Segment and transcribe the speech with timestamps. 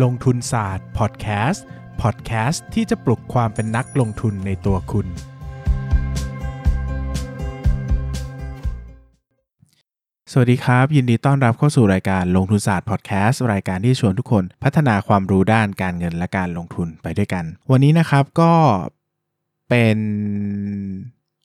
[0.00, 1.64] ลงทุนศาสตร์พอดแคสต์
[2.02, 5.06] พอดแคสต์ที่จะปลุกความเป็นนักลงทุนในตัวคุณ
[10.32, 18.52] สวัสดีครับ ยินดีต้อนรับเข้าสู่รายการลงทุนศาสตร์พอดแคสต์รายการที่ชวนทุกคนพัฒนาความรู้ด้านการเงินและการลงทุนไปด้วยกัน วันนี้นะครับก็
[19.68, 19.96] เป็น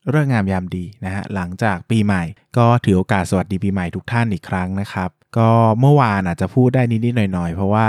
[0.10, 2.24] เรื่องงามยามดีนะฮะหลังจากปีใหม่
[2.58, 7.88] ก็ถือโอกาสสวัสดีปีใหม่ทุกท่านอีกครั้งนะครับ ก็เมื่อวานอาจจะพูดได้นิดๆหน่อยๆ เพราะว่า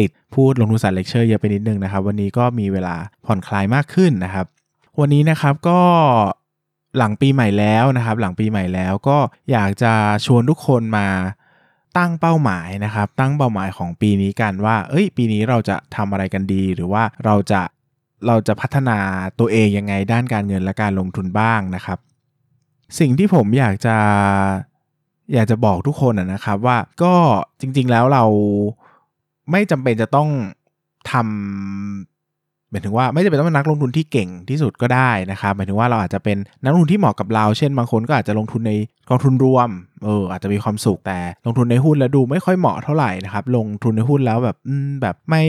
[0.00, 2.94] ติดพูดลงทุนศาสตร์เลคเชอร์เยอะไปนิดนึงนะครับ วันนี้ก็มีเวลา
[3.26, 4.46] ผ่อนคลายมากขึ้นนะครับ
[5.00, 5.80] วันนี้นะครับก็
[6.98, 9.18] หลังปีใหม่แล้วนะครับ หลังปีใหม่แล้วก็
[9.52, 9.92] อยากจะ
[10.26, 11.08] ชวนทุกคนมา
[11.98, 17.62] ตั้งเป้าหมายนะครับ ตั้งเป้าหมายของปีนี้กันว่า เอ้ย ปีนี้เราจะทำอะไรกันดี หรือว่าเราจะ
[18.26, 18.98] เราจะพัฒนา
[19.38, 21.98] ตัวเองยังไงด้านการเงินและการลงทุนบ้างนะครับ
[22.98, 23.96] สิ่งที่ผมอยากจะ
[25.34, 27.14] อยากจะบอกทุกคนนะครับว่าก็
[27.60, 28.24] จริงๆแล้วเรา
[29.50, 30.28] ไม่จำเป็นจะต้อง
[31.10, 31.24] ทำ
[32.70, 38.72] หมายถึงว่าไม่จำเป็นต้องเป็นนักลงทุนที่เก่งที่สุดก็ได้นะครับหมายถึงว่าเราอาจจะเป็นนักลงทุนที่เหมาะกับเรา เช่นบางคนก็อาจจะลงทุนใน
[39.08, 39.68] กองทุนรวม
[40.04, 44.56] เอออาจจะมีความสุขแต่ลงทุนในหุ้นแล้วดูไม่ค่อยเหมาะเท่าไหร่นะครับลงทุนในหุ้นแล้วแบบ
[45.02, 45.44] แบบไม่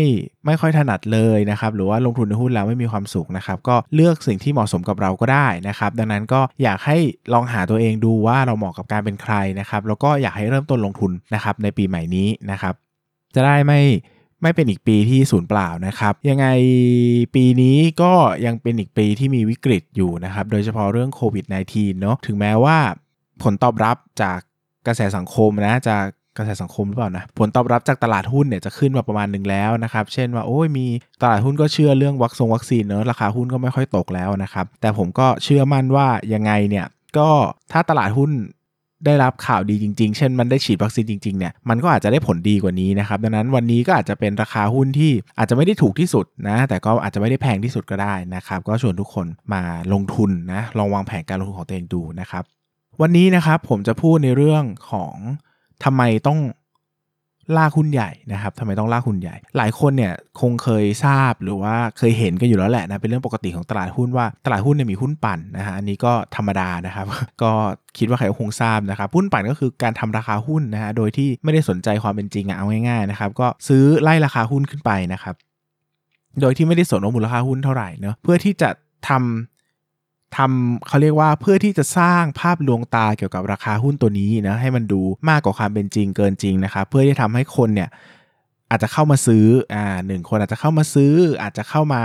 [0.46, 6.98] ไม่ค่อยถนัดเลยนะครับหรือว่าลงทุนในหุ้นแล้วไม่มีความสุขนะครับก็เลือกสิ่งที่เหมาะสมกับเราก็ได้นะครับดังนั้นก็อยากให้
[7.34, 12.76] ลองหาตัวเองดูว่าเราเหมาะกับการเป็นใครนะครับแล้วก็อยากให้เริ่มต้นลงทุนนะครับในปีใหม่นี้นะครับ
[13.38, 13.82] จะได้ไม่
[14.42, 16.48] ไม่เป็นอีกปีที่สูญเปล่านะครับ ยังไง
[17.36, 18.14] ปีนี้ก็
[18.46, 22.78] ยังเป็นอีกปีที่มีวิกฤตอยู่นะครับ โดยเฉพาะเรื่องโควิด -19 เนาะถึงแม้ว่า
[23.44, 24.40] ผลตอบรับจาก
[24.88, 26.06] กระแสสังคมนะจาก
[26.38, 30.86] กระแสสังคมหรือเปล่านะผลตอบรับจากตลาดหุ้นเนี่ยจะขึ้นมาประมาณหนึ่งแล้วนะครับ เช่นว่าโอ้ยมี
[31.22, 36.86] ตลาดหุ้นก็เชื่อเรื่องวัคซงวัคซีนเนอะราคาหุ้นก็ไม่ค่อยตกแล้วนะครับ แต่ผมก็เชื่อมั่นว่ายังไงเนี่ย
[37.18, 37.30] ก็
[37.72, 38.32] ถ้าตลาดหุ้น
[39.06, 49.62] ได้รับข่าวดีจริง ๆ เช่นมันได้ฉีดวัคซีนจริงๆเนี่ยมันก็อาจจะได้ผลดีกว่านี้นะครับดังนั้นวันนี้ก็อาจจะเป็นราคาหุ้นที่อาจจะไม่ได้ถูกที่สุดนะแต่ก็อาจจะไม่ได้แพงที่สุดก็ได้นะครับก็ชวนทุกคนมา
[49.94, 52.44] ลงทุนนะลองวางแผนการลงทุนของตัวเองดูนะครับ
[53.02, 55.16] วันนี้นะครับผมจะพูดในเรื่องของ
[55.84, 56.40] ทำไมต้อง
[57.58, 67.06] ล่าหุ้นใหญ่นะครับทำไมต้องล่าหุ้นใหญ่ หลายคนเนี่ยคงเคยทราบหรือว่าเคยเห็นกันอยู่แล้วแหละนะเป็นเรื่องปกติของตลาดหุ้นว่าตลาดหุ้นเนี่ยมีหุ้นปั่นนะฮะอันนี้ก็ธรรมดานะครับ
[67.42, 67.52] ก็
[67.98, 75.36] คิดว่าใครก็คงทราบนะครับหุ้นปั่นก็คือการทำราคาหุ้นนะฮะโดยที่ไม่ได้สนใจความเป็นจริงอะเอาง่ายๆนะครับก็ซื้อไล่ราคาหุ้นขึ้นไปนะครับ
[76.42, 78.70] โดยที่ไม่ได้สนว่ามูลค่าหุ้นเท่าไหร่เนาะเพื่อที่จะ
[79.10, 79.57] ทำ
[80.36, 87.90] ทำเขาเรียกว่าเพื่อที่จะสร้างภาพลวงตาเกี่ยวกับราคาหุ้นตัวนี้นะให้มันดูมากกว่าความเป็นจริงเกินจริงนะครับเพื่อที่ทำให้คนเนี่ย
[88.70, 92.04] อาจจะเข้ามาซื้ออ่าหนึ่งคนอาจจะเข้ามาซื้อ อาจจะเข้ามา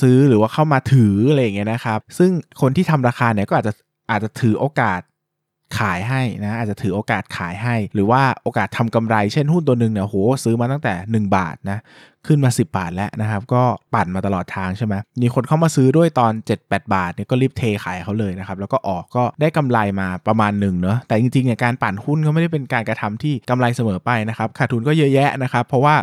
[0.00, 2.30] ซื้อหรือว่าเข้ามาถืออะไรอย่างเงี้ยนะครับ ซึ่ง
[2.60, 3.72] คนที่ทำราคาเนี่ยก็อาจจะ
[4.10, 5.00] อาจจะถือโอกาส
[5.78, 10.94] ขายให้นะอาจจะถือโอกาสขายให้ หรือว่าโอกาสทำกำไรเช่นหุ้นตัวหนึ่งเนี่ยโหซื้อมาตั้งแต่
[11.24, 11.78] 1 บาทนะ
[12.26, 13.62] ขึ้นมา 10 บาทแล้วนะครับ ก็
[13.94, 16.32] ปั่นมาตลอดทางใช่ไหมมีคนเข้ามาซื้อด้วยตอน
[16.62, 25.94] 7-8 บาทเนี่ยก็รีบเทขายเขาเลยนะครับ แล้วก็ออกก็ได้กำไรมาประมาณหนึ่งเนาะแต่จริงๆเนี่ยการปั่นหุ้นก็ไม่ได้เป็นการกระทำที่กำไรเสมอไปนะครับขาดทุนก็เยอะแยะนะครับ เพราะว่า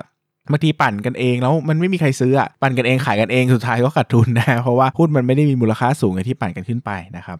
[0.52, 7.38] บางทีปั่นกันเองแล้วมันไม่มีใครซื้อปั่นกันเองขายกันเองสุดท้ายก็ขาดทุนนะเพราะว่าหุ้นมันไม่ได้มีมูลค่าสูงอย่างที่ปั่นกันขึ้นไปนะครับ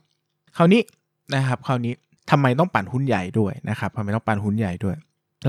[0.58, 0.82] คราวนี้
[1.36, 1.94] นะครับคราวนี้
[2.32, 4.98] ทำไมต้องปั่นหุ้นใหญ่ด้วยนะครับทำไมต้องปั่นหุ้นใหญ่ด้วย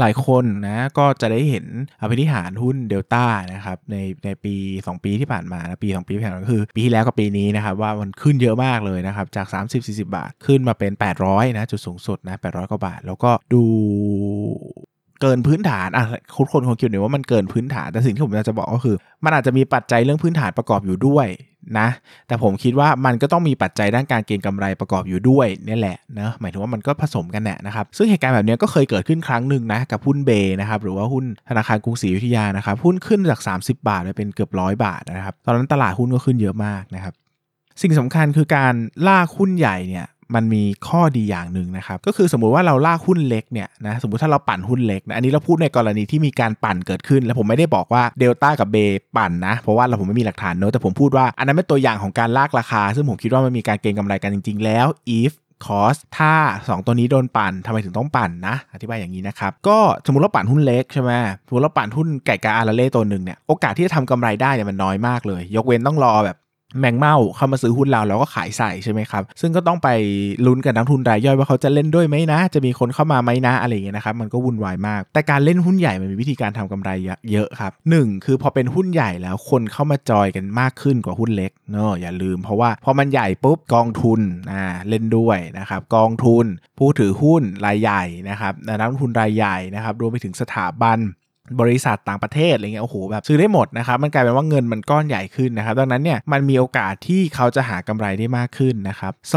[0.00, 1.66] หลายคนนะก็จะได้เห็น
[2.00, 9.46] อภินิหารหุ้นเดลต้านะครับในในปี 2 ปีที่ผ่านมานะปี 2 ปีที่ผ่านมาก็คือ ปีที่แล้วกับปีนี้นะครับว่ามันขึ้นเยอะมากเลยนะครับจาก
[9.80, 10.92] 30-40 บาท ขึ้นมาเป็น
[11.24, 13.62] 800นะจุดสูงสุดนะ800กว่าบาท แล้วก็ดู
[15.20, 16.04] เกินพื้นฐานอะ
[16.36, 21.26] คุณคนคงคิดเนี่ยว่ามันเกินพื้นฐานแต่สิ่งที่ผมอยากจะบอกก็คือ มันอาจจะมีปัจจัยเรื่องพื้นฐานประกอบอยู่ด้วย
[21.78, 21.88] นะ
[22.28, 30.30] แต่ผมคิดว่ามันก็ต้องมีปัจจัยด้านการเก็งกำไรประกอบอยู่ด้วยนี่แหละนะหมายถึงว่ามันก็ผสมกันแหละนะครับซึ่งเหตุการณ์แบบนี้ก็เคยเกิดขึ้นครั้งหนึ่งนะกับหุ้นเบ
[30.60, 37.14] นะครับหรือว่าหุ้นธนาคารกรุงศรีอยุธยานะครับหุ้นขึ้นจาก 30 บาทไปเป็นเกือบร้อยบาทนะครับตอนนั้นตลาดหุ้นก็ขึ้นเยอะมากนะครับ
[37.82, 38.74] สิ่งสำคัญคือการ
[39.06, 48.76] ลากหุ้นใหญ่เนี่ย มันมีข้อดีอย่างหนึ่งนะครับ ก็คือสมมุติว่าเราลากหุ้นเล็กเนี่ยนะสมมุติถ้าเราปั่นหุ้นเล็กนะอันนี้เราพูดในกรณีที่มีการปั่นเกิดขึ้น แล้วผมไม่ได้บอกว่าเดลต้ากับเบ
[49.16, 54.86] ปั่นนะเพราะว่าเราผมไม่มีหลักฐานเนอะแต่ผมพูดว่าอันนั้นเป็นตัวอย่างของการลากราคา ซึ่งผมคิดว่ามันมีการเก็งกำไรกันจริง ๆ แล้ว
[55.20, 55.32] if
[55.66, 61.10] คอสถ้า 2 ตัวนี้โดนปั่นทำไมถึงต้องปั่นนะ อธิบายอย่างนี้นะครับ ก็สมมติเราปั่นหุ้นเล็กใช่ไหม
[61.46, 66.36] สมมติเราปั่นหุ้นไก่กาอาราเล่ตัวหนึ่งเนี่ยโอกาสที่จะทำกำไรได้เนี่ยมันน้อยมากเลย ยกเว้นต้องรอแบบ
[66.80, 69.88] แมงเม่าเข้ามาซื้อหุ้นเราเราก็ขายใส่ใช่ไหมครับ ซึ่งก็ต้องไป
[70.46, 76.90] ลุ้นกับนักทุนรายย่อยว่าเขาจะเล่นด้วยไหมนะ จะมีคนเข้ามาไหมนะอะไรอย่างเงี้ยนะครับ มันก็วุ่นวายมาก แต่การเล่นหุ้นใหญ่มันมีวิธีการทำกำไร
[77.32, 84.20] เยอะครับหนึ่งคือพอเป็นหุ้นใหญ่แล้วคนเข้ามาจอยกันมากขึ้นกว่าหุ้นเล็กเนอะอย่าลืม เพราะว่าพอมันใหญ่ปุ๊บกองทุน
[84.52, 86.44] อ่าเล่นด้วยนะครับกองทุน
[86.78, 90.98] ผู้ถือหุ้นรายใหญ่นะครับนักทุนรายใหญ่นะครับรวมไปถึงสถาบัน
[91.60, 99.36] บริษัทต่างประเทศอะไรเงี้ยโอ้โหแบบซื้อได้หมดนะครับมันกลายเป็นว่าเงินมันก้อนใหญ่ขึ้นนะครับดังนั้นเนี่ยมันมีโอกาสที่เขาจะหากำไรได้มากขึ้นนะครับส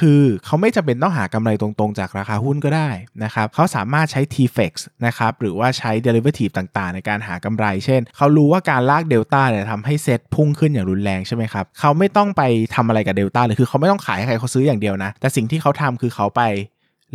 [0.00, 2.88] คือเขาไม่จำเป็นต้องหากำไรตรงๆ จากราคาหุ้นก็ได้
[3.24, 4.72] นะครับเขาสามารถใช้ TFX
[5.06, 12.42] นะครับหรือว่าใช้ derivative ต่างๆ ในการหากำไร เช่น เขารู้ว่าการลากเดลต้าเนี่ยทำให้เซ็ตพุ่งขึ้นอย่างรุนแรงใช่ไหมครับเขาไม่ต้องไป
[12.74, 16.42] ทำอะไรกับเดลต้าเลยคือเขาไม่ต้องขายให้ใครเขาซื้ออย่างเดียวนะแต่สิ่งที่เขาทำคือเขาไป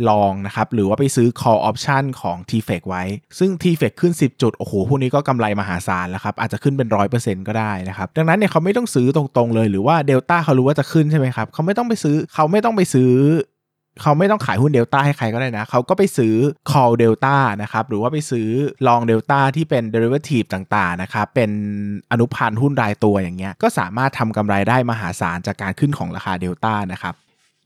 [0.08, 3.02] ลองนะครับ หรือว่าไปซื้อ call option ของ t f e c ไว้
[3.38, 12.16] ซึ่ง t f e c ขึ้น 10 จุด โอ้โห พวกนี้ก็กำไรมหาศาลแล้วครับ อาจจะขึ้นเป็น 100%ก็ได้นะครับ ดังนั้นเนี่ยเขาไม่ต้องซื้อตรงๆเลย หรือว่าเดลต้าเขารู้ว่าจะขึ้นใช่ไหมครับ เขาไม่ต้องไปซื้อ
[12.34, 13.12] เขาไม่ต้องไปซื้อ
[14.02, 16.34] เขาไม่ต้องขายหุ้นเดลต้าให้ใครก็ได้นะ เขาก็ไปซื้อ
[16.70, 18.48] call เดลต้านะครับ หรือว่าไปซื้อ
[18.86, 21.50] ลองเดลต้าที่เป็น derivative ต่างๆ นะครับ เป็น
[22.10, 27.14] อนุพันธ์หุ้นรายตัวอย่างเงี้ย ก็สามารถทำกำไรได้มหาศาลจากการขึ้นของราคาเดลต้านะครับ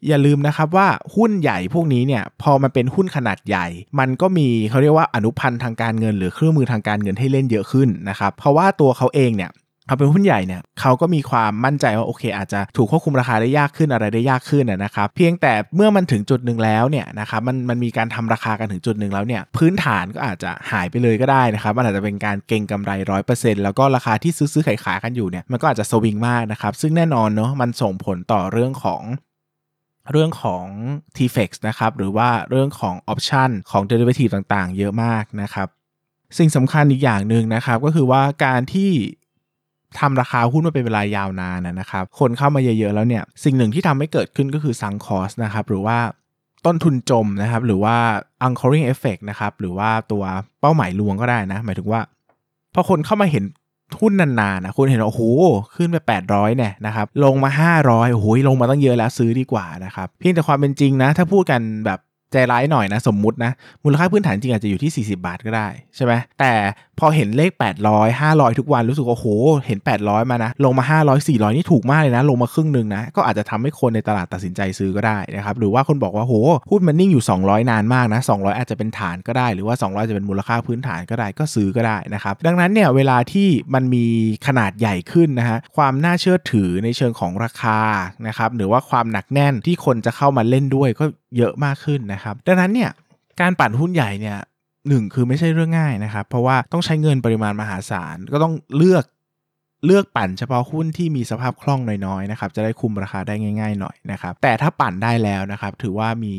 [0.09, 3.67] อย่าลืมนะครับว่าหุ้นใหญ่พวกนี้เนี่ยพอมันเป็นหุ้นขนาดใหญ่
[3.99, 9.53] มันก็มีเขาเรียกว่าอนุพันธ์ทางการเงิน หรือเครื่องมือทางการเงินให้เล่นเยอะขึ้นนะครับเพราะว่าตัวเขาเองเนี่ย
[9.89, 29.03] เขาเป็นหุ้นใหญ่เนี่ยเขาก็มีความมั่นใจว่าโอเค อาจจะถูกควบคุมราคาได้ยากขึ้นอะไรได้ยากขึ้นนะครับเพียงแต่เมื่อมันถึงจุดหนึ่งแล้วเนี่ยนะครับมันมันมีการทำราคากันถึงจุดหนึ่งแล้วเนี่ยพื้นฐานก็อาจจะหายไปเลยก็ได้นะครับมันอาจจะเป็นการเก็งกำไรร้อยเปอร์เซ็นต์แล้วก็ราคาที่ซื้อซื้อขายขายกันอยู่เนี่ยมันก็อาจจะสวิงมากนะครับซึ่งแน่นอนเนาะมันส่งผลต่อเรื่องของ
[30.13, 30.65] เรื่องของ
[31.17, 35.69] t-fex นะครับ หรือว่าเรื่องของ option ของ derivative ต่างๆ เยอะมากนะครับ
[36.39, 38.91] สิ่งสำคัญอีกอย่างหนึ่งนะครับ ก็คือว่าการที่
[40.01, 45.99] ทำราคาหุ้นมาเป็นเวลายาวนานนะครับ คนเข้ามาเยอะๆแล้วเนี่ย สิ่งหนึ่งที่ทำให้เกิดขึ้นก็คือ sunk cost นะครับ หรือว่า
[46.67, 47.97] ต้นทุนจมนะครับ หรือว่า
[48.47, 50.25] anchoring effect นะครับ หรือว่าตัว
[50.61, 52.01] เป้าหมายลวงก็ได้นะ หมายถึงว่า
[52.75, 53.45] พอคนเข้ามาเห็น
[54.01, 55.23] หุ้นนานๆนะคุณเห็นโอ้โห
[55.77, 55.97] ขึ้นไป
[56.27, 57.51] 800เนี่ยนะครับลงมา
[57.83, 62.01] 500โอ้โหลงมาตั้งเยอะแล้วซื้อดีกว่านะครับเพียงแต่ความเป็นจริงนะ ถ้าพูดกันแบบ
[62.33, 63.53] ใจร้ายหน่อยนะสมมุตินะ
[63.85, 66.53] มูลค่าพื้นฐานจริงอาจจะอยู่ที่ 40 บาทก็ได้ใช่ไหมแต่
[66.99, 67.51] พอเห็นเลข
[67.87, 69.29] 800 500 ทุกวันรู้สึกว่าโอ้โห
[69.67, 76.35] เห็น 800 มานะ ลงมา 500 400 นี่ถูกมากเลยนะ ลงมาครึ่งหนึ่งนะ ก็อาจจะทำให้คนในตลาดตัดสินใจซื้อก็ได้นะครับ หรือว่าคนบอกว่าโห
[76.71, 84.05] หุ้นมันนิ่งอยู่ 200 นานมากนะ 200 อาจจะเป็นฐานก็ได้ หรือว่า 200 จะเป็นมูลค่าพื้นฐานก็ได้ก็ซื้อก็ได้นะครับ ดังนั้นเนี่ยเวลาที่มันมี
[84.47, 87.81] ขนาดใหญ่ขึ้นนะฮะความน่าเชื่อถือในเชิงของราคา
[88.27, 91.05] นะครับหรือว่าความหนักแน่นที่คนจะเข้ามาเล่นด้วยก็
[91.39, 92.91] เยอะมากขึ้นนะครับ ดังนั้นเนี่ย
[93.41, 94.39] การปั่นหุ้นใหญ่เนี่ย
[94.89, 99.05] หนึ่งคือไม่ใช่เรื่องง่ายนะครับ เพราะว่าต้องใช้เงินปริมาณมหาศาลก็ต้องเลือก
[99.87, 106.35] เลือกปั่นเฉพาะหุ้นที่มีสภาพคล่องน้อยๆนะครับจะได้คุมราคาได้ง่าย ๆ หน่อยนะครับ แต่ถ้าปั่นได้แล้วนะครับ ถือว่ามี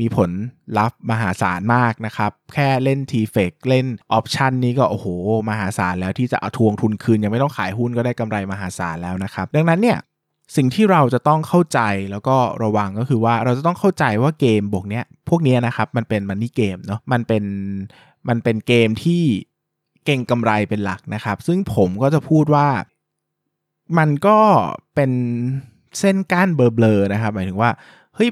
[0.00, 0.30] มีผล
[0.78, 5.06] ลัพธ์มหาศาลมากนะครับ แค่เล่นทีเฟกเล่นออปชันนี้ก็โอ้โห
[5.50, 9.98] มหาศาลแล้วที่จะเอาทวงทุนคืน ยังไม่ต้องขายหุ้นก็ได้กำไรมหาศาลแล้วนะครับ ดังนั้นเนี่ย
[10.56, 17.44] สิ่งที่เราจะต้องเข้าใจแล้วก็ระวังก็คือว่าเราจะต้องเข้าใจว่าเกมบวกเนี้ยพวกนี้นะครับมันเป็นมันนี่เกมเนาะมันเป็น
[18.28, 19.22] มันเป็นเกมที่
[20.04, 22.68] เก่งกำไรเป็นหลักนะครับ ซึ่งผมก็จะพูดว่า
[23.98, 24.38] มันก็
[24.94, 25.10] เป็น
[25.98, 27.70] เส้นก้านเบลอๆนะครับ หมายถึงว่า
[28.14, 28.30] เฮ้ย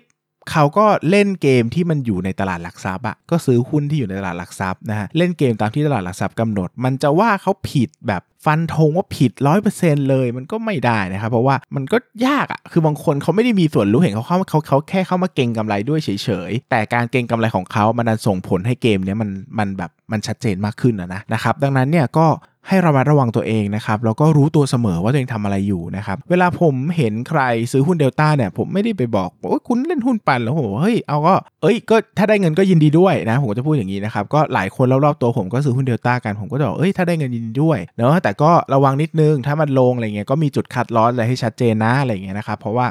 [0.50, 11.96] เขาก็เล่นเกมที่มันอยู่ในตลาดหลักทรัพย์อะก็ซื้อหุ้นที่อยู่ในตลาดหลักทรัพย์นะฮะเล่นเกมตามที่ตลาดหลักทรัพย์กำหนด มันจะว่าเขาผิดแบบฟันธงว่าผิดร้อยเปอร์เซ็นเลยมันก็ไม่ได้นะครับเพราะว่ามันก็
[12.26, 22.26] ยากอะ่ะคือบางคนเขาไม่ได้มีส่วนรู้เห็นเขาเข้าเขาเขาแค่เข้ามาเก่งกำไรด้วยเฉยๆ แต่การเก่งกำไรของเขามันส่งผลให้เกมเนี้ยมันมันแบบมันชัดเจนมากขึ้นนะนะครับดังนั้นเนี่ยก็
[22.68, 27.40] ให้ระมัดระวังตัวเองนะครับแล้วก็รู้ตัวเสมอว่าตัวเองทำอะไรอยู่นะครับเวลาผมเห็นใคร
[27.72, 42.86] ซื้อหุ้นเดลต้าเนี่ยผมไม่ได้ไปบอกว่าคุณเล่นหุ้นปันแล้วผมบอกเฮ้ยเอาก็เอ้ยก็ถ้าได้เงินก็ยินดีด้วยนะผมก็จะพูดอย่างนี้นะครับก็หลายคนรอบๆตัวผมก็ซื้อหุ้นเดลต้ากันผมก็จะบอกเอ้ยถ้าได้เงินยินดีด้วยเนาะแต่ก็ระวังนิดนึงถ้ามันลงอะไรเงี้ยก็มีจุดคัดลอสอะไรให้ชัดเจนนะอะไรเงี้ยนะครับเพราะว่า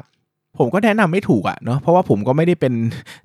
[0.60, 2.74] ผมก็แนะนำไม่ถูกอะเนาะเพราะว่าผมก็ไม่ได้เป็น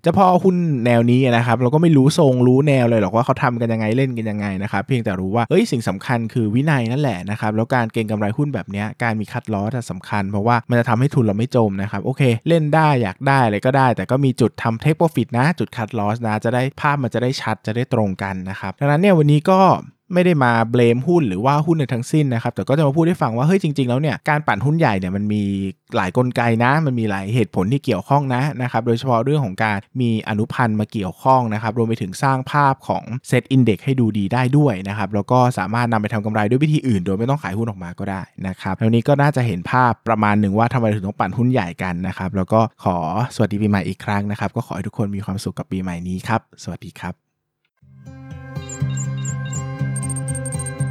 [0.02, 19.60] เจ้าพ่อหุ้นแนวนี้นะครับ เราก็ไม่รู้ทรงรู้แนวเลยหรอกว่าเขาทำกันยังไงเล่นกันยังไงนะครับ เพียงแต่รู้ว่าเฮ้ยสิ่งสำคัญคือวินัยนั่นแหละนะครับแล้วการเก็งกำไรหุ้นแบบนี้การมีคัดล้อสสำคัญ เพราะว่ามันจะทำให้ทุนเราไม่จมนะครับโอเค เล่นได้อยากได้อะไรก็ได้ แต่ก็มีจุดทำเทคโปรฟิตนะ จุดคัดลอสนะจะได้ภาพมันจะได้ชัดจะได้ตรงกันนะครับดังนั้นเนี่ยวันนี้ก็
[20.14, 25.42] ไม่ได้มาเบลมหุ้นหรือว่าหุ้นในทั้งสิ้นนะครับ แต่ก็จะมาพูดให้ฟังว่าเฮ้ยจริงๆแล้วเนี่ยการปั่นหุ้นใหญ่เนี่ยมันมี
[25.96, 42.96] หลายกลไกนะ มันมีหลายเหตุผลที่เกี่ยวข้องนะนะครับโดยเฉพาะเรื่องของการมีอนุพันธ์มาเกี่ยวข้องนะครับรวมไปถึงสร้างภาพของเซตอินเด็กให้ดูดีได้ด้วยนะครับแล้วก็สามารถนำไปทำกำไรด้วยวิธีอื่น โดยไม่ต้องขายหุ้นออกมาก็ได้นะครับแล้วนี้ก็น่าจะเห็นภาพประมาณหนึ่งว่าทำไมถึงต้องปั่นหุ้นใหญ่กันนะครับแล้วก็ขอ
[43.34, 47.23] สวัสดีปีใหม่อีกครั้งนะครับก็ขอให้ทุกคนมีความสุขกับปีใหม่นี้ครับสวัสดีครับ